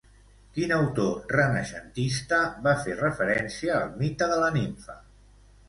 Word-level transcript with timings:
Quin 0.53 0.71
autor 0.77 1.29
renaixentista 1.39 2.41
va 2.69 2.75
fer 2.87 2.97
referència 3.03 3.79
al 3.83 3.95
mite 4.03 4.33
de 4.35 4.43
la 4.47 4.51
nimfa? 4.59 5.01